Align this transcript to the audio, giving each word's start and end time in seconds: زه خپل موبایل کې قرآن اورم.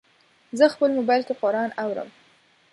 زه 0.57 0.65
خپل 0.73 0.89
موبایل 0.97 1.21
کې 1.27 1.33
قرآن 1.41 1.69
اورم. 1.81 2.09